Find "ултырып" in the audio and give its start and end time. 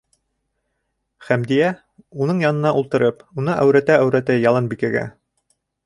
2.81-3.23